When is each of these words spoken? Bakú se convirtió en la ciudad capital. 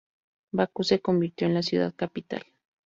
Bakú 0.51 0.83
se 0.83 0.99
convirtió 0.99 1.45
en 1.45 1.53
la 1.53 1.61
ciudad 1.61 1.93
capital. 1.95 2.43